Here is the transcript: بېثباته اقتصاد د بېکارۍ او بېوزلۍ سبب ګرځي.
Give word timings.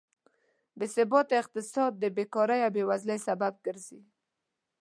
بېثباته 0.77 1.35
اقتصاد 1.41 1.91
د 1.97 2.03
بېکارۍ 2.15 2.59
او 2.65 2.71
بېوزلۍ 2.75 3.19
سبب 3.27 3.53
ګرځي. 3.65 3.99